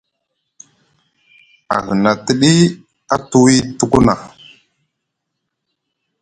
A 1.75 1.75
hina 1.85 2.11
tiɗi 2.25 2.51
a 3.13 3.15
tuwi 3.29 3.55
tuku 3.77 3.99
na. 4.05 4.13